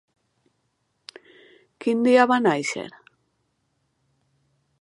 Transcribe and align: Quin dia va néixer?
Quin 1.85 2.01
dia 2.09 2.25
va 2.33 2.39
néixer? 2.47 2.89